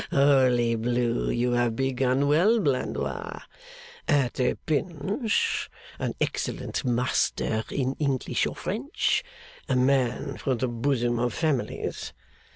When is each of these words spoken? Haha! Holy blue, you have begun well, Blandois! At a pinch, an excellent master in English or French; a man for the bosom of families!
Haha! 0.09 0.45
Holy 0.47 0.73
blue, 0.73 1.29
you 1.29 1.51
have 1.51 1.75
begun 1.75 2.27
well, 2.27 2.59
Blandois! 2.59 3.43
At 4.07 4.39
a 4.39 4.55
pinch, 4.55 5.69
an 5.99 6.15
excellent 6.19 6.83
master 6.83 7.63
in 7.69 7.95
English 7.99 8.47
or 8.47 8.55
French; 8.55 9.23
a 9.69 9.75
man 9.75 10.37
for 10.37 10.55
the 10.55 10.67
bosom 10.67 11.19
of 11.19 11.35
families! 11.35 12.13